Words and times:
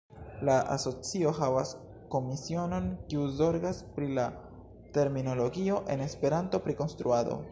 La 0.47 0.53
asocio 0.75 1.33
havas 1.39 1.73
komisionon 2.15 2.87
kiu 3.11 3.27
zorgas 3.41 3.83
pri 3.99 4.09
la 4.21 4.25
terminologio 4.97 5.77
en 5.97 6.05
Esperanto 6.07 6.65
pri 6.69 6.79
konstruado. 6.83 7.41